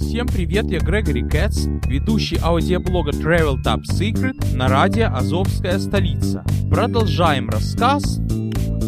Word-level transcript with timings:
Всем 0.00 0.26
привет, 0.26 0.70
я 0.70 0.80
Грегори 0.80 1.22
Кэтс, 1.22 1.66
ведущий 1.86 2.38
аудиоблога 2.42 3.10
Travel 3.10 3.62
Top 3.62 3.82
Secret 3.82 4.56
на 4.56 4.66
радио 4.66 5.14
«Азовская 5.14 5.78
столица». 5.78 6.42
Продолжаем 6.70 7.50
рассказ 7.50 8.18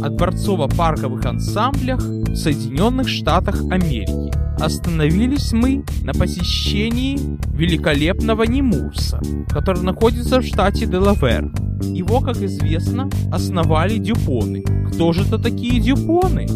о 0.02 0.08
дворцово-парковых 0.08 1.24
ансамблях 1.26 2.00
в 2.00 2.34
Соединенных 2.34 3.08
Штатах 3.08 3.60
Америки. 3.70 4.32
Остановились 4.58 5.52
мы 5.52 5.84
на 6.02 6.14
посещении 6.14 7.18
великолепного 7.54 8.44
Немурса, 8.44 9.20
который 9.50 9.82
находится 9.82 10.40
в 10.40 10.44
штате 10.44 10.86
Делавер. 10.86 11.52
Его, 11.82 12.20
как 12.20 12.38
известно, 12.38 13.10
основали 13.30 13.98
Дюпоны. 13.98 14.64
Кто 14.88 15.12
же 15.12 15.24
это 15.24 15.38
такие 15.38 15.78
Дюпоны? 15.78 16.46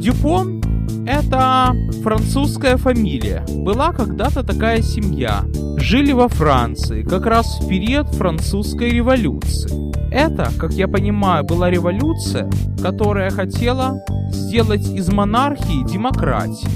Дюпон 0.00 0.57
это 1.06 1.74
французская 2.02 2.76
фамилия. 2.76 3.44
Была 3.48 3.92
когда-то 3.92 4.42
такая 4.42 4.82
семья. 4.82 5.44
Жили 5.78 6.12
во 6.12 6.28
Франции, 6.28 7.02
как 7.02 7.26
раз 7.26 7.60
в 7.60 7.68
период 7.68 8.08
французской 8.08 8.90
революции. 8.90 9.87
Это, 10.10 10.50
как 10.58 10.72
я 10.72 10.88
понимаю, 10.88 11.44
была 11.44 11.70
революция, 11.70 12.48
которая 12.82 13.30
хотела 13.30 14.02
сделать 14.30 14.86
из 14.88 15.08
монархии 15.12 15.86
демократию. 15.86 16.70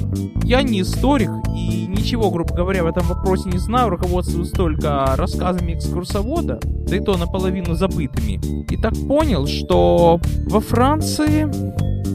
Я 0.44 0.62
не 0.62 0.82
историк 0.82 1.30
и 1.56 1.86
ничего, 1.86 2.30
грубо 2.30 2.54
говоря, 2.54 2.84
в 2.84 2.86
этом 2.86 3.06
вопросе 3.06 3.48
не 3.48 3.58
знаю, 3.58 3.90
руководствуюсь 3.90 4.50
только 4.50 5.14
рассказами 5.16 5.74
экскурсовода, 5.74 6.60
да 6.62 6.96
и 6.96 7.00
то 7.00 7.16
наполовину 7.16 7.74
забытыми. 7.74 8.40
И 8.70 8.76
так 8.76 8.92
понял, 9.08 9.46
что 9.46 10.20
во 10.46 10.60
Франции 10.60 11.48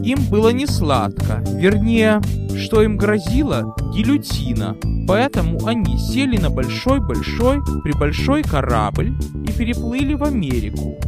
им 0.04 0.18
было 0.30 0.50
не 0.50 0.66
сладко, 0.66 1.42
вернее, 1.52 2.20
что 2.56 2.82
им 2.82 2.96
грозила 2.96 3.74
гильотина. 3.94 4.76
Поэтому 5.06 5.64
они 5.66 5.98
сели 5.98 6.36
на 6.36 6.50
большой-большой 6.50 7.60
прибольшой 7.82 8.42
корабль 8.42 9.12
и 9.46 9.52
переплыли 9.52 10.14
в 10.14 10.22
Америку. 10.22 10.98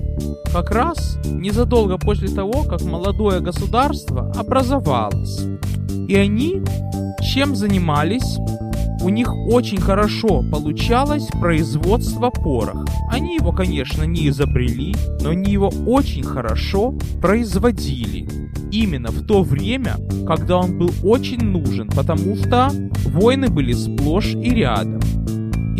Как 0.53 0.71
раз 0.73 1.19
незадолго 1.25 1.97
после 1.97 2.29
того, 2.29 2.65
как 2.65 2.83
молодое 2.83 3.41
государство 3.41 4.33
образовалось. 4.37 5.41
И 6.09 6.17
они 6.17 6.63
чем 7.33 7.55
занимались? 7.55 8.39
У 9.03 9.09
них 9.09 9.33
очень 9.33 9.81
хорошо 9.81 10.43
получалось 10.51 11.29
производство 11.41 12.31
пороха. 12.31 12.85
Они 13.11 13.37
его, 13.37 13.53
конечно, 13.53 14.03
не 14.03 14.29
изобрели, 14.29 14.95
но 15.21 15.31
они 15.31 15.53
его 15.53 15.73
очень 15.87 16.25
хорошо 16.25 16.95
производили 17.23 18.29
именно 18.73 19.11
в 19.11 19.25
то 19.25 19.43
время, 19.43 19.97
когда 20.27 20.59
он 20.59 20.79
был 20.79 20.91
очень 21.05 21.43
нужен, 21.43 21.89
потому 21.89 22.37
что 22.37 22.71
войны 23.07 23.49
были 23.49 23.73
сплошь 23.73 24.35
и 24.35 24.51
рядом. 24.51 25.01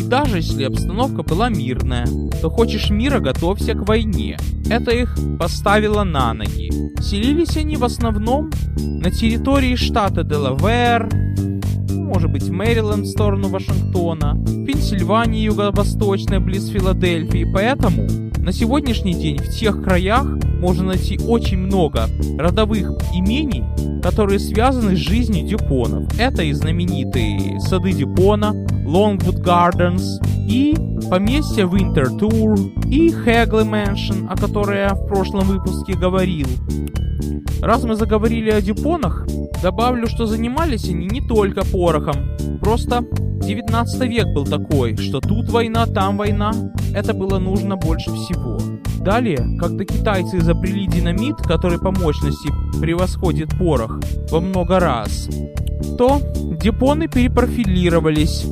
И 0.01 0.03
даже 0.03 0.39
если 0.39 0.65
обстановка 0.65 1.23
была 1.23 1.51
мирная, 1.51 2.07
то 2.41 2.49
хочешь 2.49 2.89
мира, 2.89 3.21
готовься 3.21 3.75
к 3.75 3.87
войне. 3.87 4.39
Это 4.71 4.93
их 4.93 5.15
поставило 5.39 6.05
на 6.05 6.33
ноги. 6.33 6.71
Селились 7.03 7.59
они 7.59 7.77
в 7.77 7.85
основном 7.85 8.51
на 8.79 9.11
территории 9.11 9.77
штата 9.77 10.25
Делавер, 10.25 11.11
может 11.91 12.31
быть 12.31 12.49
Мэриленд 12.49 13.07
в 13.07 13.11
сторону 13.11 13.49
Вашингтона, 13.49 14.43
Пенсильвания 14.67 15.43
юго-восточная 15.43 16.41
близ 16.41 16.69
Филадельфии, 16.69 17.49
поэтому 17.53 18.07
на 18.39 18.53
сегодняшний 18.53 19.15
день 19.15 19.39
в 19.39 19.51
тех 19.51 19.83
краях 19.83 20.27
можно 20.61 20.85
найти 20.85 21.19
очень 21.19 21.59
много 21.59 22.09
родовых 22.39 22.93
имений, 23.15 23.65
которые 24.03 24.39
связаны 24.39 24.97
с 24.97 24.99
жизнью 24.99 25.47
Дюпонов. 25.47 26.19
Это 26.19 26.43
и 26.43 26.53
знаменитые 26.53 27.61
сады 27.61 27.93
Дюпона, 27.93 28.67
Longwood 28.87 29.43
Gardens, 29.45 30.03
и 30.49 30.75
поместье 31.09 31.65
Winter 31.65 32.07
Tour, 32.19 32.89
и 32.89 33.11
Хегли 33.11 33.65
Mansion, 33.65 34.27
о 34.29 34.37
которой 34.37 34.79
я 34.79 34.95
в 34.95 35.07
прошлом 35.07 35.47
выпуске 35.47 35.93
говорил. 35.93 36.49
Раз 37.61 37.85
мы 37.85 37.95
заговорили 37.95 38.51
о 38.51 38.63
Дюпонах, 38.63 39.27
добавлю, 39.63 40.07
что 40.07 40.27
занимались 40.27 40.89
они 40.89 41.07
не 41.07 41.21
только 41.21 41.63
порохом. 41.81 42.37
Просто 42.61 43.03
19 43.43 44.01
век 44.03 44.27
был 44.35 44.45
такой, 44.45 44.97
что 44.97 45.21
тут 45.21 45.49
война, 45.49 45.87
там 45.87 46.19
война. 46.19 46.53
Это 46.95 47.15
было 47.15 47.39
нужно 47.39 47.77
больше 47.77 48.11
всего. 48.11 48.59
Далее, 48.99 49.39
когда 49.59 49.85
китайцы 49.85 50.39
изобрели 50.39 50.87
динамит, 50.87 51.37
который 51.39 51.79
по 51.79 51.91
мощности 51.91 52.51
превосходит 52.81 53.59
порох 53.59 53.99
во 54.31 54.41
много 54.41 54.79
раз, 54.79 55.27
то 55.97 56.21
депоны 56.63 57.09
перепрофилировались. 57.09 58.45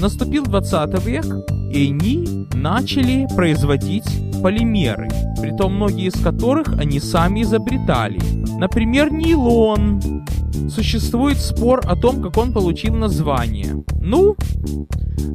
Наступил 0.00 0.44
20 0.44 1.04
век, 1.04 1.24
и 1.72 1.90
они 1.90 2.46
начали 2.54 3.26
производить 3.34 4.06
полимеры, 4.40 5.08
притом 5.40 5.74
многие 5.74 6.06
из 6.06 6.22
которых 6.22 6.68
они 6.78 7.00
сами 7.00 7.42
изобретали. 7.42 8.43
Например, 8.58 9.12
нейлон. 9.12 10.00
Существует 10.70 11.38
спор 11.38 11.82
о 11.84 11.96
том, 11.96 12.22
как 12.22 12.36
он 12.36 12.52
получил 12.52 12.94
название. 12.94 13.84
Ну, 14.00 14.36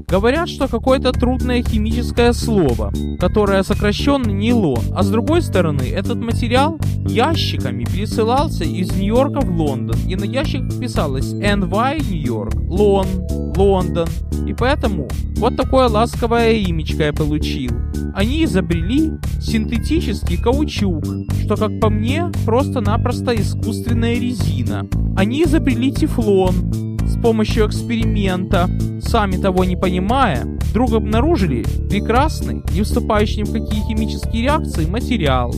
говорят, 0.07 0.50
что 0.50 0.68
какое-то 0.68 1.12
трудное 1.12 1.62
химическое 1.62 2.34
слово, 2.34 2.91
которое 3.19 3.63
сокращенно 3.63 4.30
нейлон, 4.30 4.84
а 4.96 5.03
с 5.03 5.09
другой 5.09 5.41
стороны, 5.41 5.84
этот 5.84 6.18
материал 6.18 6.80
ящиками 7.06 7.84
пересылался 7.84 8.63
из 8.63 8.91
Нью-Йорка 8.91 9.41
в 9.41 9.51
Лондон, 9.51 9.97
и 10.07 10.16
на 10.16 10.24
ящик 10.24 10.80
писалось 10.80 11.34
NY 11.34 12.09
Нью-Йорк, 12.09 12.56
Лон, 12.68 13.07
Лондон, 13.56 14.07
и 14.47 14.53
поэтому 14.53 15.07
вот 15.38 15.56
такое 15.56 15.88
ласковое 15.88 16.53
имечко 16.63 17.03
я 17.03 17.13
получил. 17.13 17.72
Они 18.16 18.44
изобрели 18.44 19.12
синтетический 19.40 20.38
каучук, 20.38 21.03
что, 21.44 21.56
как 21.56 21.80
по 21.80 21.90
мне, 21.90 22.31
просто-напросто 22.46 23.09
искусственная 23.09 24.16
резина. 24.16 24.88
Они 25.18 25.44
изобрели 25.44 25.92
тефлон 25.92 26.97
с 27.06 27.20
помощью 27.22 27.68
эксперимента. 27.68 28.70
Сами 29.02 29.38
того 29.38 29.66
не 29.66 29.75
понимая, 29.75 30.46
вдруг 30.70 30.94
обнаружили 30.94 31.64
прекрасный, 31.90 32.62
не 32.74 32.84
вступающий 32.84 33.42
ни 33.42 33.44
в 33.44 33.52
какие 33.52 33.81
химические 33.88 34.44
реакции 34.44 34.86
материал. 34.86 35.53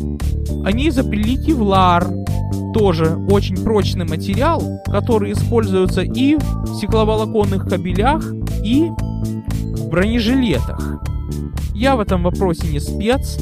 Они 0.63 0.89
изобрели 0.89 1.37
кевлар, 1.37 2.07
тоже 2.73 3.17
очень 3.29 3.57
прочный 3.57 4.05
материал, 4.05 4.63
который 4.85 5.33
используется 5.33 6.01
и 6.01 6.35
в 6.35 6.75
стекловолоконных 6.77 7.67
кабелях, 7.67 8.23
и 8.63 8.89
в 8.89 9.89
бронежилетах. 9.89 11.03
Я 11.73 11.95
в 11.95 11.99
этом 11.99 12.23
вопросе 12.23 12.67
не 12.67 12.79
спец. 12.79 13.39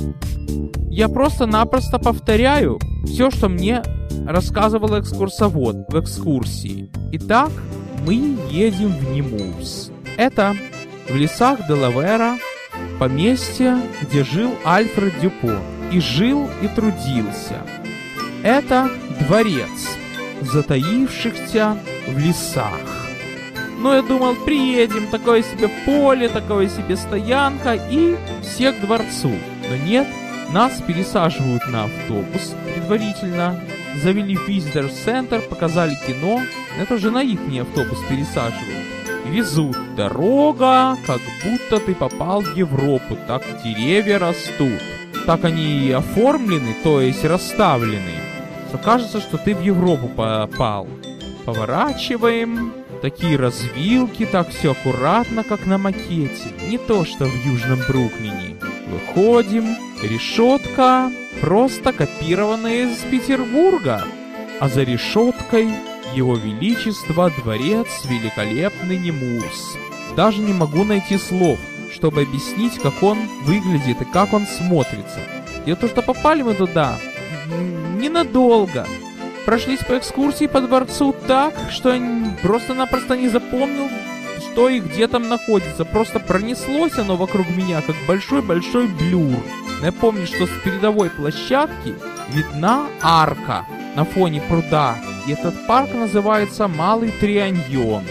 Я 0.90 1.10
просто-напросто 1.10 2.00
повторяю 2.00 2.80
все, 3.06 3.30
что 3.30 3.50
мне 3.50 3.84
рассказывал 4.26 5.00
экскурсовод 5.00 5.86
в 5.88 6.00
экскурсии. 6.00 6.90
Итак, 7.14 7.52
мы 8.06 8.38
едем 8.50 8.90
в 8.90 9.12
Немурс. 9.12 9.92
Это 10.18 10.56
в 11.10 11.16
лесах 11.16 11.68
Делавера, 11.68 12.38
поместье, 13.00 13.78
где 14.02 14.24
жил 14.24 14.52
Альфред 14.66 15.20
Дюпо. 15.20 15.60
И 15.92 16.00
жил, 16.00 16.48
и 16.62 16.68
трудился. 16.68 17.64
Это 18.44 18.90
дворец, 19.22 19.98
затаившихся 20.42 21.78
в 22.08 22.18
лесах. 22.20 23.00
Но 23.80 23.96
я 23.96 24.02
думал, 24.02 24.36
приедем, 24.46 25.08
такое 25.08 25.42
себе 25.42 25.70
поле, 25.86 26.30
такое 26.30 26.68
себе 26.70 26.96
стоянка 26.96 27.80
и 27.90 28.18
все 28.44 28.72
к 28.72 28.82
дворцу. 28.82 29.32
Но 29.70 29.76
нет, 29.78 30.08
нас 30.52 30.82
пересаживают 30.86 31.66
на 31.70 31.86
автобус 31.86 32.54
предварительно, 32.74 33.60
завели 34.02 34.36
в 34.36 34.48
Center, 34.48 35.42
показали 35.42 35.96
кино. 36.08 36.42
Это 36.80 36.98
же 36.98 37.12
на 37.12 37.22
их 37.22 37.40
автобус 37.60 38.00
пересаживают. 38.10 38.86
Везут. 39.26 39.78
Дорога, 39.96 40.98
как 41.06 41.22
будто 41.44 41.80
ты 41.80 41.94
попал 41.94 42.42
в 42.42 42.56
Европу. 42.56 43.18
Так 43.28 43.44
деревья 43.64 44.20
растут. 44.20 44.82
Так 45.26 45.46
они 45.46 45.88
и 45.88 45.92
оформлены, 45.92 46.76
то 46.84 47.02
есть 47.02 47.24
расставлены. 47.26 48.20
Что 48.70 48.78
кажется, 48.78 49.20
что 49.20 49.38
ты 49.38 49.56
в 49.56 49.62
Европу 49.62 50.08
попал. 50.08 50.88
Поворачиваем. 51.46 52.74
Такие 53.02 53.38
развилки, 53.38 54.26
так 54.26 54.50
все 54.50 54.72
аккуратно, 54.72 55.44
как 55.44 55.66
на 55.66 55.78
макете. 55.78 56.52
Не 56.70 56.78
то, 56.78 57.06
что 57.06 57.26
в 57.26 57.46
Южном 57.46 57.80
Бруклине. 57.88 58.58
Выходим. 58.88 59.76
Решетка 60.02 61.12
просто 61.42 61.94
копированная 61.94 62.88
из 62.88 62.98
Петербурга. 63.00 64.04
А 64.60 64.68
за 64.68 64.84
решеткой 64.84 65.70
его 66.14 66.36
Величество 66.36 67.32
Дворец 67.32 67.88
Великолепный 68.06 68.98
Немурс. 68.98 69.78
Даже 70.16 70.40
не 70.40 70.54
могу 70.54 70.84
найти 70.84 71.18
слов, 71.18 71.60
чтобы 71.94 72.24
объяснить, 72.24 72.80
как 72.80 73.02
он 73.02 73.18
выглядит 73.44 74.02
и 74.02 74.06
как 74.06 74.34
он 74.34 74.46
смотрится. 74.48 75.20
И 75.66 75.74
то, 75.76 75.88
что 75.88 76.02
попали 76.02 76.42
мы 76.42 76.56
туда, 76.56 76.98
ненадолго 77.98 78.86
прошлись 79.46 79.80
по 79.80 79.98
экскурсии 79.98 80.48
по 80.48 80.62
дворцу 80.62 81.16
так, 81.28 81.54
что 81.72 81.94
я 81.94 82.38
просто-напросто 82.42 83.16
не 83.16 83.30
запомнил 83.30 83.90
что 84.52 84.70
и 84.70 84.80
где 84.80 85.08
там 85.08 85.28
находится. 85.28 85.86
Просто 85.86 86.20
пронеслось 86.20 86.98
оно 86.98 87.16
вокруг 87.16 87.50
меня, 87.50 87.82
как 87.82 87.96
большой-большой 88.08 88.88
блюр. 88.88 89.42
Но 89.80 89.86
я 89.86 89.92
помню, 89.92 90.26
что 90.26 90.46
с 90.46 90.50
передовой 90.64 91.10
площадки 91.10 91.96
видна 92.34 92.88
арка 93.02 93.66
на 93.96 94.06
фоне 94.06 94.42
пруда. 94.48 94.98
И 95.28 95.32
этот 95.32 95.68
парк 95.68 95.94
называется 95.94 96.68
Малый 96.68 97.12
Трианьон. 97.12 98.04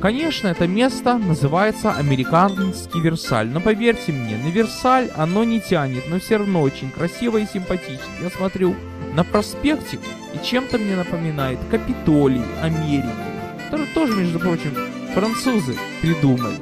Конечно, 0.00 0.48
это 0.48 0.68
место 0.68 1.18
называется 1.18 1.90
Американский 1.92 3.00
Версаль, 3.00 3.48
но 3.48 3.60
поверьте 3.60 4.12
мне, 4.12 4.36
на 4.36 4.48
Версаль 4.48 5.10
оно 5.16 5.42
не 5.42 5.60
тянет, 5.60 6.04
но 6.08 6.20
все 6.20 6.36
равно 6.36 6.60
очень 6.60 6.90
красиво 6.90 7.38
и 7.38 7.46
симпатично. 7.46 8.04
Я 8.22 8.30
смотрю 8.30 8.76
на 9.14 9.24
проспектик 9.24 10.00
и 10.34 10.46
чем-то 10.46 10.78
мне 10.78 10.96
напоминает 10.96 11.58
Капитолий 11.70 12.42
Америки, 12.62 13.08
который 13.64 13.86
тоже, 13.94 14.12
между 14.14 14.38
прочим, 14.38 14.76
французы 15.14 15.74
придумали. 16.02 16.56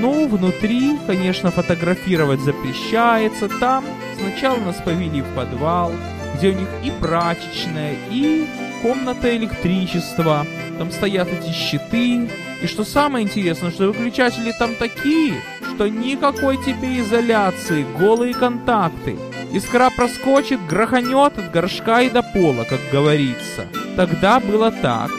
Ну, 0.00 0.26
внутри, 0.26 0.98
конечно, 1.06 1.50
фотографировать 1.50 2.40
запрещается. 2.40 3.48
Там 3.48 3.84
сначала 4.18 4.58
нас 4.58 4.76
повели 4.84 5.22
в 5.22 5.34
подвал, 5.34 5.92
где 6.36 6.50
у 6.50 6.52
них 6.52 6.68
и 6.82 6.90
прачечная, 6.90 7.94
и 8.10 8.46
комната 8.82 9.34
электричества. 9.36 10.46
Там 10.78 10.90
стоят 10.90 11.28
эти 11.28 11.52
щиты. 11.52 12.28
И 12.60 12.66
что 12.66 12.84
самое 12.84 13.24
интересное, 13.24 13.70
что 13.70 13.86
выключатели 13.86 14.52
там 14.58 14.74
такие, 14.74 15.34
что 15.74 15.88
никакой 15.88 16.56
тебе 16.56 17.00
изоляции, 17.00 17.86
голые 17.98 18.34
контакты. 18.34 19.16
Искра 19.52 19.90
проскочит, 19.90 20.58
гроханет 20.66 21.38
от 21.38 21.52
горшка 21.52 22.02
и 22.02 22.10
до 22.10 22.22
пола, 22.22 22.64
как 22.64 22.80
говорится. 22.90 23.66
Тогда 23.96 24.40
было 24.40 24.72
так. 24.72 25.10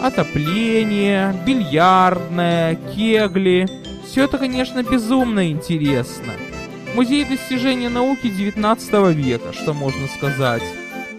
Отопление, 0.00 1.34
бильярдная, 1.44 2.76
кегли. 2.94 3.66
Все 4.18 4.24
это, 4.24 4.36
конечно, 4.36 4.82
безумно 4.82 5.48
интересно. 5.48 6.32
Музей 6.96 7.24
достижения 7.24 7.88
науки 7.88 8.28
19 8.28 9.14
века, 9.14 9.52
что 9.52 9.74
можно 9.74 10.08
сказать. 10.08 10.64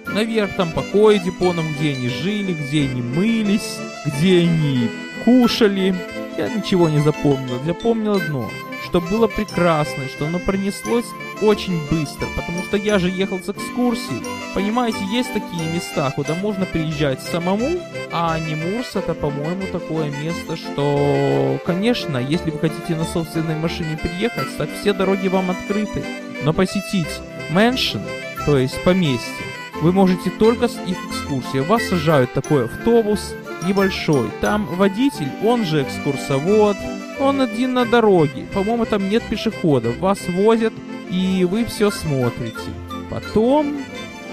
Наверх 0.05 0.53
там 0.57 0.73
покои 0.73 1.17
Дипонов, 1.17 1.63
где 1.77 1.91
они 1.91 2.09
жили, 2.09 2.51
где 2.51 2.89
они 2.89 3.01
мылись, 3.01 3.77
где 4.05 4.39
они 4.39 4.89
кушали. 5.23 5.95
Я 6.37 6.49
ничего 6.49 6.89
не 6.89 6.99
запомнил. 6.99 7.61
Я 7.65 7.73
помнил 7.73 8.17
одно, 8.17 8.51
что 8.89 9.01
было 9.01 9.27
прекрасно, 9.27 10.07
что 10.07 10.25
оно 10.25 10.39
пронеслось 10.39 11.05
очень 11.41 11.79
быстро, 11.91 12.27
потому 12.35 12.63
что 12.63 12.75
я 12.75 12.97
же 12.97 13.07
ехал 13.09 13.39
с 13.39 13.47
экскурсией. 13.47 14.23
Понимаете, 14.55 15.05
есть 15.11 15.31
такие 15.31 15.71
места, 15.71 16.11
куда 16.15 16.33
можно 16.33 16.65
приезжать 16.65 17.21
самому, 17.21 17.79
а 18.11 18.39
Nemours 18.39 18.95
это, 18.95 19.13
по-моему, 19.13 19.61
такое 19.71 20.09
место, 20.09 20.57
что, 20.57 21.59
конечно, 21.67 22.17
если 22.17 22.49
вы 22.49 22.57
хотите 22.57 22.95
на 22.95 23.03
собственной 23.03 23.55
машине 23.55 23.95
приехать, 23.95 24.57
так 24.57 24.69
все 24.81 24.93
дороги 24.93 25.27
вам 25.27 25.51
открыты. 25.51 26.03
Но 26.43 26.51
посетить 26.51 27.21
Mansion, 27.51 27.99
то 28.47 28.57
есть 28.57 28.83
поместье, 28.83 29.45
вы 29.83 29.91
можете 29.91 30.31
только 30.31 30.67
с 30.67 30.75
их 30.87 30.97
экскурсией. 31.09 31.63
Вас 31.63 31.83
сажают 31.83 32.33
такой 32.33 32.65
автобус 32.65 33.35
небольшой. 33.67 34.31
Там 34.41 34.65
водитель, 34.65 35.29
он 35.43 35.63
же 35.63 35.83
экскурсовод, 35.83 36.75
он 37.19 37.41
один 37.41 37.73
на 37.73 37.85
дороге. 37.85 38.45
По-моему, 38.53 38.85
там 38.85 39.09
нет 39.09 39.23
пешеходов. 39.23 39.97
Вас 39.97 40.19
возят, 40.29 40.73
и 41.09 41.45
вы 41.49 41.65
все 41.65 41.91
смотрите. 41.91 42.71
Потом, 43.09 43.77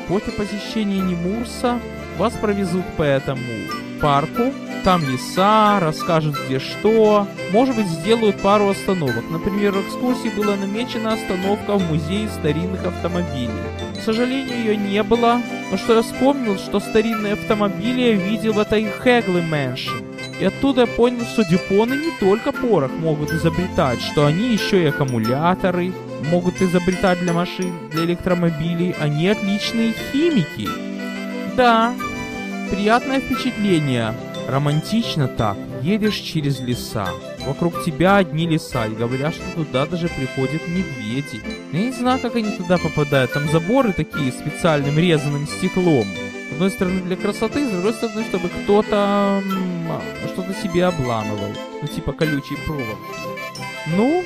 после 0.08 0.32
посещения 0.32 1.00
Nemours 1.00 1.62
а, 1.62 1.80
вас 2.18 2.32
провезут 2.34 2.84
по 2.96 3.02
этому 3.02 3.42
парку. 4.00 4.52
Там 4.84 5.02
леса, 5.02 5.80
расскажут 5.80 6.36
где 6.46 6.60
что. 6.60 7.26
Может 7.50 7.74
быть, 7.74 7.88
сделают 7.88 8.40
пару 8.40 8.68
остановок. 8.68 9.24
Например, 9.30 9.72
в 9.72 9.86
экскурсии 9.86 10.28
была 10.36 10.54
намечена 10.54 11.14
остановка 11.14 11.76
в 11.76 11.90
музее 11.90 12.28
старинных 12.28 12.86
автомобилей. 12.86 13.50
К 13.98 14.04
сожалению, 14.04 14.58
ее 14.58 14.76
не 14.76 15.02
было. 15.02 15.42
Но 15.72 15.76
что 15.76 15.94
я 15.94 16.02
вспомнил, 16.02 16.56
что 16.56 16.78
старинные 16.78 17.32
автомобили 17.32 18.02
я 18.02 18.12
видел 18.12 18.52
в 18.52 18.58
этой 18.60 18.84
Hagley 18.84 19.40
Mansion. 19.42 20.05
И 20.40 20.44
оттуда 20.44 20.82
я 20.82 20.86
понял, 20.86 21.24
что 21.24 21.44
дюпоны 21.44 21.94
не 21.94 22.10
только 22.20 22.52
порох 22.52 22.92
могут 22.92 23.32
изобретать, 23.32 24.00
что 24.02 24.26
они 24.26 24.52
еще 24.52 24.82
и 24.82 24.86
аккумуляторы 24.86 25.92
могут 26.30 26.60
изобретать 26.60 27.20
для 27.20 27.32
машин, 27.32 27.72
для 27.90 28.04
электромобилей. 28.04 28.94
Они 29.00 29.28
отличные 29.28 29.94
химики. 30.12 30.68
Да, 31.56 31.94
приятное 32.70 33.20
впечатление. 33.20 34.14
Романтично 34.46 35.26
так. 35.26 35.56
Едешь 35.82 36.16
через 36.16 36.60
леса. 36.60 37.08
Вокруг 37.46 37.84
тебя 37.84 38.16
одни 38.16 38.46
леса. 38.46 38.86
И 38.86 38.94
говорят, 38.94 39.34
что 39.34 39.64
туда 39.64 39.86
даже 39.86 40.08
приходят 40.08 40.68
медведи. 40.68 41.40
Я 41.72 41.80
не 41.80 41.92
знаю, 41.92 42.20
как 42.20 42.36
они 42.36 42.50
туда 42.50 42.76
попадают. 42.76 43.32
Там 43.32 43.48
заборы 43.48 43.92
такие 43.92 44.30
специальным 44.32 44.98
резаным 44.98 45.46
стеклом. 45.46 46.06
С 46.48 46.52
одной 46.52 46.70
стороны 46.70 47.00
для 47.00 47.16
красоты, 47.16 47.66
с 47.66 47.70
другой 47.70 47.92
стороны, 47.92 48.24
чтобы 48.24 48.48
кто-то 48.48 49.42
что-то 50.32 50.54
себе 50.54 50.86
обламывал. 50.86 51.52
Ну, 51.82 51.88
типа 51.88 52.12
колючей 52.12 52.56
проволоки. 52.64 52.96
Ну, 53.88 54.24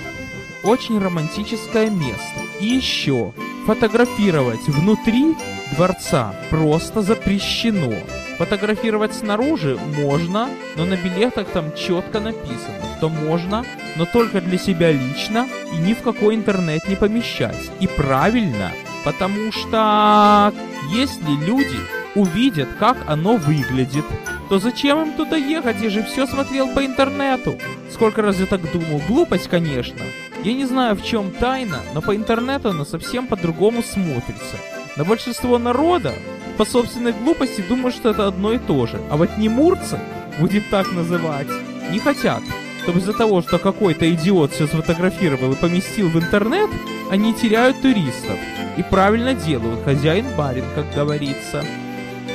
очень 0.63 0.99
романтическое 0.99 1.91
место. 1.91 2.41
И 2.61 2.67
еще, 2.67 3.33
фотографировать 3.67 4.67
внутри 4.69 5.37
дворца 5.75 6.35
просто 6.51 7.03
запрещено. 7.03 7.95
Фотографировать 8.39 9.15
снаружи 9.15 9.79
можно, 9.99 10.49
но 10.77 10.85
на 10.85 10.97
билетах 10.97 11.49
там 11.49 11.75
четко 11.75 12.21
написано, 12.21 12.81
что 12.97 13.09
можно, 13.09 13.65
но 13.97 14.07
только 14.07 14.41
для 14.41 14.59
себя 14.59 14.93
лично 14.93 15.47
и 15.73 15.77
ни 15.77 15.95
в 15.95 16.03
какой 16.03 16.35
интернет 16.35 16.87
не 16.89 16.97
помещать. 16.97 17.71
И 17.81 17.87
правильно, 17.87 18.73
потому 19.05 19.53
что 19.53 20.53
если 20.91 21.37
люди 21.45 21.79
увидят, 22.15 22.69
как 22.79 22.97
оно 23.07 23.37
выглядит, 23.37 24.05
то 24.49 24.59
зачем 24.59 25.03
им 25.03 25.13
туда 25.13 25.37
ехать, 25.37 25.81
я 25.81 25.91
же 25.91 26.03
все 26.03 26.27
смотрел 26.27 26.69
по 26.69 26.85
интернету. 26.85 27.57
Сколько 27.91 28.23
раз 28.23 28.39
я 28.41 28.47
так 28.47 28.61
думал, 28.73 29.01
глупость, 29.07 29.49
конечно. 29.49 30.03
Я 30.43 30.55
не 30.55 30.65
знаю, 30.65 30.97
в 30.97 31.05
чем 31.05 31.31
тайна, 31.31 31.81
но 31.95 32.01
по 32.01 32.17
интернету 32.17 32.71
оно 32.71 32.85
совсем 32.85 33.27
по-другому 33.27 33.83
смотрится. 33.83 34.57
Но 34.97 35.05
большинство 35.05 35.59
народа 35.59 36.13
по 36.57 36.65
собственной 36.65 37.13
глупости 37.13 37.63
думают, 37.69 37.95
что 37.95 38.11
это 38.11 38.27
одно 38.27 38.53
и 38.53 38.59
то 38.59 38.87
же. 38.87 39.01
А 39.11 39.17
вот 39.17 39.39
немурцы, 39.39 39.99
будем 40.39 40.63
так 40.71 40.91
называть, 40.93 41.49
не 41.91 41.99
хотят, 41.99 42.43
чтобы 42.83 42.99
из-за 42.99 43.13
того, 43.13 43.43
что 43.43 43.59
какой-то 43.59 44.11
идиот 44.13 44.53
все 44.53 44.67
сфотографировал 44.67 45.53
и 45.53 45.57
поместил 45.57 46.09
в 46.09 46.17
интернет, 46.17 46.71
они 47.11 47.35
теряют 47.35 47.81
туристов. 47.83 48.39
И 48.77 48.83
правильно 48.83 49.35
делают, 49.35 49.85
хозяин-барин, 49.85 50.65
как 50.75 50.93
говорится. 50.95 51.65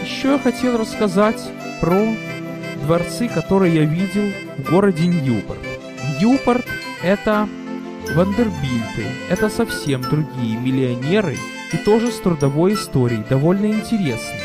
Еще 0.05 0.33
я 0.33 0.38
хотел 0.38 0.77
рассказать 0.77 1.41
про 1.81 2.00
дворцы, 2.83 3.27
которые 3.27 3.74
я 3.74 3.85
видел 3.85 4.31
в 4.55 4.69
городе 4.69 5.07
Ньюпорт. 5.07 5.57
Ньюпорт— 6.21 6.63
это 7.01 7.50
Вандербильты, 8.13 9.07
это 9.31 9.50
совсем 9.50 10.01
другие 10.01 10.57
миллионеры, 10.57 11.35
и 11.74 11.77
тоже 11.77 12.12
с 12.12 12.19
трудовой 12.19 12.75
историей, 12.75 13.24
довольно 13.27 13.65
интересной. 13.65 14.43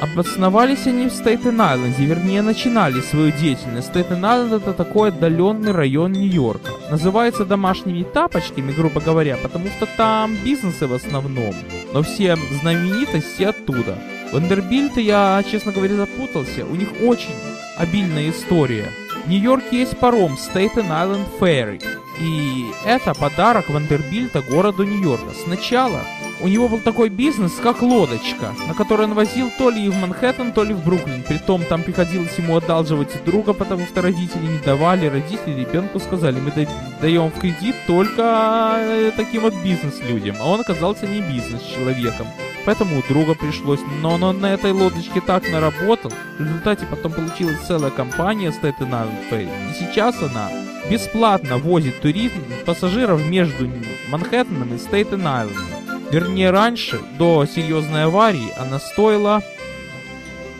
Обосновались 0.00 0.86
они 0.86 1.06
в 1.08 1.12
Стейтен-Айленде, 1.12 2.04
вернее 2.04 2.42
начинали 2.42 3.00
свою 3.00 3.32
деятельность. 3.32 3.88
Стейтен-Айленд 3.88 4.52
это 4.52 4.72
такой 4.72 5.08
отдаленный 5.08 5.72
район 5.72 6.12
Нью-Йорка. 6.12 6.70
Называется 6.92 7.44
домашними 7.44 8.04
тапочками, 8.04 8.70
грубо 8.70 9.00
говоря, 9.00 9.36
потому 9.36 9.66
что 9.66 9.86
там 9.96 10.36
бизнесы 10.44 10.86
в 10.86 10.92
основном. 10.92 11.56
Но 11.92 12.02
все 12.04 12.36
знаменитости 12.60 13.42
оттуда. 13.42 13.98
Вандербильты 14.32 15.00
я, 15.00 15.42
честно 15.50 15.72
говоря, 15.72 15.94
запутался. 15.96 16.64
У 16.66 16.74
них 16.74 16.88
очень 17.02 17.34
обильная 17.76 18.30
история. 18.30 18.86
В 19.24 19.28
Нью-Йорке 19.28 19.80
есть 19.80 19.98
паром 19.98 20.34
Staten 20.34 20.88
Island 20.88 21.26
Ferry. 21.40 21.82
И 22.20 22.66
это 22.84 23.14
подарок 23.14 23.68
Вандербильта 23.68 24.42
городу 24.42 24.84
Нью-Йорка. 24.84 25.32
Сначала 25.44 26.00
у 26.40 26.48
него 26.48 26.68
был 26.68 26.80
такой 26.80 27.08
бизнес, 27.08 27.52
как 27.62 27.82
лодочка, 27.82 28.54
на 28.68 28.74
которой 28.74 29.06
он 29.06 29.14
возил 29.14 29.50
то 29.58 29.70
ли 29.70 29.88
в 29.88 29.96
Манхэттен, 29.96 30.52
то 30.52 30.64
ли 30.64 30.74
в 30.74 30.84
Бруклин. 30.84 31.22
Притом 31.22 31.64
там 31.64 31.82
приходилось 31.82 32.36
ему 32.36 32.56
одалживать 32.56 33.24
друга, 33.24 33.54
потому 33.54 33.86
что 33.86 34.02
родители 34.02 34.46
не 34.46 34.58
давали. 34.58 35.06
Родители 35.06 35.60
ребенку 35.60 35.98
сказали, 35.98 36.38
мы 36.38 36.52
даем 37.00 37.30
в 37.30 37.38
кредит 37.38 37.74
только 37.86 38.76
э, 38.78 39.12
таким 39.16 39.42
вот 39.42 39.54
бизнес-людям. 39.64 40.36
А 40.40 40.48
он 40.48 40.60
оказался 40.60 41.06
не 41.06 41.20
бизнес-человеком. 41.20 42.26
Поэтому 42.66 42.98
у 42.98 43.02
друга 43.02 43.34
пришлось. 43.34 43.80
Но 44.02 44.14
он 44.14 44.40
на 44.40 44.52
этой 44.52 44.72
лодочке 44.72 45.20
так 45.20 45.48
наработал. 45.50 46.12
В 46.38 46.40
результате 46.42 46.84
потом 46.86 47.12
получилась 47.12 47.66
целая 47.66 47.90
компания 47.90 48.50
Staten 48.50 48.90
Island. 48.90 49.70
И 49.70 49.74
сейчас 49.78 50.20
она 50.22 50.50
бесплатно 50.90 51.56
возит 51.56 52.00
туризм 52.00 52.42
пассажиров 52.66 53.24
между 53.26 53.70
Манхэттеном 54.10 54.74
и 54.74 54.78
Стейтен 54.78 55.26
Айлендом. 55.26 55.75
Вернее, 56.10 56.50
раньше, 56.50 57.00
до 57.18 57.46
серьезной 57.46 58.04
аварии, 58.04 58.52
она 58.58 58.78
стоила 58.78 59.42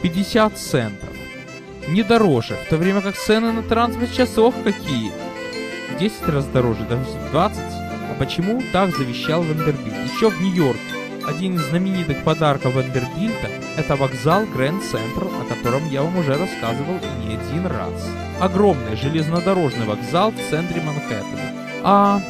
50 0.01 0.57
центов. 0.57 1.09
не 1.87 2.03
дороже, 2.03 2.55
в 2.65 2.69
то 2.69 2.77
время 2.77 3.01
как 3.01 3.15
цены 3.15 3.51
на 3.51 3.63
транспорт 3.63 4.13
часов 4.13 4.53
какие? 4.63 5.11
10 5.99 6.27
раз 6.27 6.45
дороже, 6.47 6.83
даже 6.89 7.05
20. 7.31 7.59
А 7.59 8.15
почему 8.19 8.61
так 8.73 8.95
завещал 8.95 9.41
Вандербильт? 9.41 9.95
Еще 10.13 10.29
в 10.29 10.41
Нью-Йорке 10.41 10.97
один 11.27 11.55
из 11.55 11.61
знаменитых 11.69 12.23
подарков 12.23 12.73
Вандербильта– 12.73 13.49
это 13.77 13.95
вокзал 13.97 14.45
Гранд 14.45 14.81
Централ, 14.83 15.29
о 15.41 15.53
котором 15.53 15.89
я 15.89 16.01
вам 16.01 16.17
уже 16.17 16.37
рассказывал 16.37 16.99
не 17.21 17.35
один 17.35 17.65
раз. 17.67 17.91
Огромный 18.39 18.95
железнодорожный 18.95 19.85
вокзал 19.85 20.31
в 20.31 20.49
центре 20.49 20.81
Манхэттена. 20.81 21.53
А 21.83 22.21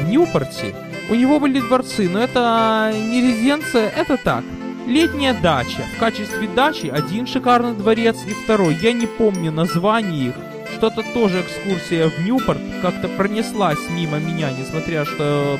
в 0.00 0.08
Ньюпорте 0.08 0.74
у 1.08 1.14
него 1.14 1.38
были 1.38 1.60
дворцы, 1.60 2.08
но 2.08 2.20
это 2.20 2.92
не 2.94 3.22
резиденция, 3.22 3.88
это 3.88 4.16
так. 4.16 4.44
Летняя 4.86 5.34
дача. 5.34 5.82
В 5.96 5.98
качестве 5.98 6.48
дачи 6.48 6.86
один 6.86 7.26
шикарный 7.26 7.74
дворец 7.74 8.16
и 8.26 8.30
второй. 8.30 8.76
Я 8.80 8.92
не 8.92 9.06
помню 9.06 9.50
название 9.50 10.28
их. 10.28 10.34
Что-то 10.76 11.02
тоже 11.14 11.40
экскурсия 11.40 12.08
в 12.08 12.18
Ньюпорт 12.20 12.60
как-то 12.82 13.08
пронеслась 13.08 13.78
мимо 13.90 14.18
меня, 14.18 14.50
несмотря 14.50 15.04
что 15.04 15.58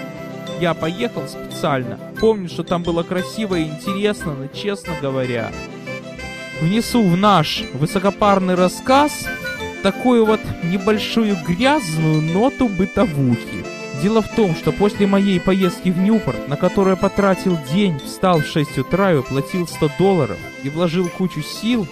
я 0.61 0.75
поехал 0.75 1.27
специально. 1.27 1.99
Помню, 2.21 2.49
что 2.49 2.63
там 2.63 2.83
было 2.83 3.03
красиво 3.03 3.57
и 3.57 3.65
интересно, 3.65 4.35
но 4.35 4.47
честно 4.49 4.95
говоря, 5.01 5.51
внесу 6.61 7.03
в 7.03 7.17
наш 7.17 7.63
высокопарный 7.75 8.55
рассказ 8.55 9.27
такую 9.83 10.25
вот 10.25 10.41
небольшую 10.63 11.37
грязную 11.47 12.23
ноту 12.23 12.69
бытовухи. 12.69 13.76
Дело 14.03 14.23
в 14.23 14.29
том, 14.35 14.55
что 14.55 14.73
после 14.73 15.07
моей 15.07 15.41
поездки 15.41 15.89
в 15.89 15.99
Ньюпорт, 15.99 16.49
на 16.49 16.57
которую 16.57 16.97
я 16.97 17.01
потратил 17.01 17.59
день, 17.73 17.99
встал 18.05 18.41
в 18.41 18.47
6 18.47 18.79
утра 18.79 19.13
и 19.13 19.17
уплатил 19.17 19.67
100 19.67 19.91
долларов 19.99 20.39
и 20.63 20.69
вложил 20.69 21.09
кучу 21.09 21.43
сил, 21.43 21.87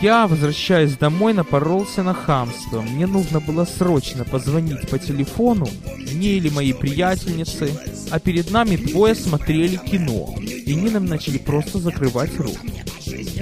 я, 0.00 0.26
возвращаясь 0.26 0.96
домой, 0.96 1.34
напоролся 1.34 2.02
на 2.02 2.14
хамство. 2.14 2.80
Мне 2.80 3.06
нужно 3.06 3.40
было 3.40 3.64
срочно 3.64 4.24
позвонить 4.24 4.88
по 4.88 4.98
телефону, 4.98 5.68
мне 6.12 6.36
или 6.36 6.48
моей 6.48 6.74
приятельнице, 6.74 7.70
а 8.10 8.18
перед 8.18 8.50
нами 8.50 8.76
двое 8.76 9.14
смотрели 9.14 9.76
кино, 9.76 10.34
и 10.38 10.72
они 10.72 10.90
нам 10.90 11.06
начали 11.06 11.38
просто 11.38 11.78
закрывать 11.78 12.38
рот. 12.38 12.58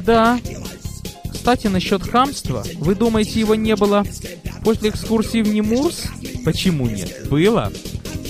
Да. 0.05 0.39
Кстати, 1.33 1.69
насчет 1.69 2.03
хамства, 2.03 2.65
вы 2.77 2.95
думаете, 2.95 3.41
его 3.41 3.55
не 3.55 3.77
было 3.77 4.05
после 4.63 4.91
экскурсии 4.91 5.43
в 5.43 5.49
Немурс? 5.49 6.05
Почему 6.45 6.89
нет? 6.89 7.29
Было. 7.29 7.73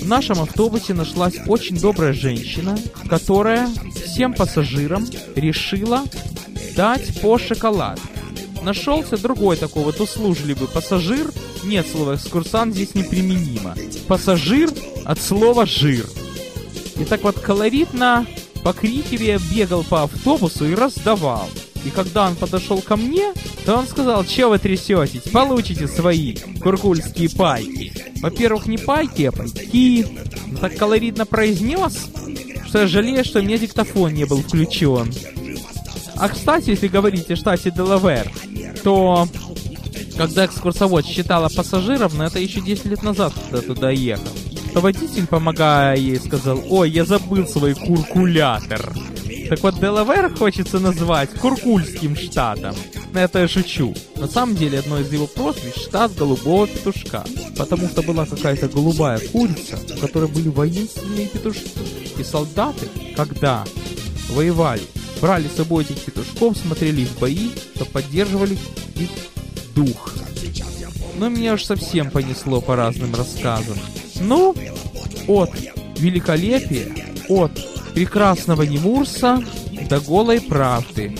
В 0.01 0.07
нашем 0.07 0.41
автобусе 0.41 0.93
нашлась 0.93 1.35
очень 1.47 1.77
добрая 1.77 2.13
женщина, 2.13 2.77
которая 3.07 3.69
всем 4.05 4.33
пассажирам 4.33 5.07
решила 5.35 6.03
дать 6.75 7.21
по 7.21 7.37
шоколад. 7.37 7.99
Нашелся 8.63 9.17
другой 9.17 9.57
такой 9.57 9.83
вот 9.83 9.99
услужливый 9.99 10.67
пассажир. 10.67 11.31
Нет, 11.63 11.85
слова 11.91 12.15
экскурсант 12.15 12.75
здесь 12.75 12.95
неприменимо. 12.95 13.75
Пассажир 14.07 14.69
от 15.05 15.19
слова 15.19 15.65
жир. 15.65 16.05
И 16.99 17.05
так 17.05 17.23
вот 17.23 17.39
колоритно, 17.39 18.25
покрикивая, 18.63 19.39
бегал 19.51 19.83
по 19.83 20.03
автобусу 20.03 20.67
и 20.67 20.75
раздавал. 20.75 21.49
И 21.85 21.89
когда 21.89 22.27
он 22.27 22.35
подошел 22.35 22.81
ко 22.81 22.95
мне, 22.95 23.33
то 23.65 23.75
он 23.75 23.87
сказал, 23.87 24.23
что 24.23 24.49
вы 24.49 24.59
трясетесь, 24.59 25.31
получите 25.31 25.87
свои 25.87 26.35
куркульские 26.61 27.29
пайки. 27.29 27.93
Во-первых, 28.21 28.67
не 28.67 28.77
пайки, 28.77 29.23
а 29.23 29.31
пайки. 29.31 30.05
Он 30.51 30.57
так 30.57 30.75
колоритно 30.75 31.25
произнес, 31.25 32.09
что 32.67 32.79
я 32.79 32.87
жалею, 32.87 33.25
что 33.25 33.39
у 33.39 33.41
меня 33.41 33.57
диктофон 33.57 34.13
не 34.13 34.25
был 34.25 34.41
включен. 34.43 35.11
А 36.17 36.29
кстати, 36.29 36.69
если 36.69 36.87
говорить 36.87 37.31
о 37.31 37.35
штате 37.35 37.71
Делавер, 37.71 38.31
то 38.83 39.27
когда 40.17 40.45
экскурсовод 40.45 41.05
считала 41.05 41.49
пассажиров, 41.49 42.13
но 42.13 42.25
это 42.25 42.39
еще 42.39 42.61
10 42.61 42.85
лет 42.85 43.01
назад, 43.01 43.33
когда 43.49 43.65
туда 43.65 43.89
ехал, 43.89 44.31
то 44.73 44.79
водитель, 44.79 45.25
помогая 45.25 45.97
ей, 45.97 46.17
сказал, 46.17 46.61
ой, 46.69 46.91
я 46.91 47.05
забыл 47.05 47.47
свой 47.47 47.73
куркулятор. 47.73 48.93
Так 49.51 49.63
вот, 49.63 49.81
Делавер 49.81 50.33
хочется 50.33 50.79
назвать 50.79 51.29
Куркульским 51.31 52.15
штатом. 52.15 52.73
Это 53.13 53.39
я 53.39 53.49
шучу. 53.49 53.93
На 54.15 54.29
самом 54.29 54.55
деле, 54.55 54.79
одно 54.79 54.97
из 54.97 55.11
его 55.11 55.27
прозвищ— 55.27 55.75
штат 55.75 56.15
голубого 56.15 56.67
петушка. 56.67 57.25
Потому 57.57 57.89
что 57.89 58.01
была 58.01 58.25
какая-то 58.25 58.69
голубая 58.69 59.19
курица, 59.19 59.77
у 59.93 59.97
которой 59.99 60.29
были 60.29 60.47
воинственные 60.47 61.27
петушки. 61.27 61.69
И 62.17 62.23
солдаты, 62.23 62.87
когда 63.17 63.65
воевали, 64.29 64.83
брали 65.19 65.49
с 65.49 65.57
собой 65.57 65.83
этих 65.83 65.99
петушков, 65.99 66.55
смотрели 66.55 67.01
их 67.01 67.19
бои, 67.19 67.49
то 67.77 67.83
поддерживали 67.83 68.57
их 68.95 69.09
дух. 69.75 70.13
Но 71.17 71.27
меня 71.27 71.55
уж 71.55 71.65
совсем 71.65 72.09
понесло 72.09 72.61
по 72.61 72.77
разным 72.77 73.13
рассказам. 73.13 73.77
Ну, 74.21 74.55
от 75.27 75.49
великолепия, 75.97 76.87
от 77.27 77.51
прекрасного 77.93 78.63
Немурса 78.63 79.43
до 79.89 79.99
голой 79.99 80.41
правды. 80.41 81.15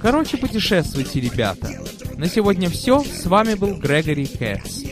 Короче, 0.00 0.36
путешествуйте, 0.36 1.20
ребята. 1.20 1.68
На 2.16 2.28
сегодня 2.28 2.68
все. 2.68 3.02
С 3.02 3.26
вами 3.26 3.54
был 3.54 3.76
Грегори 3.76 4.26
Кэтс. 4.26 4.89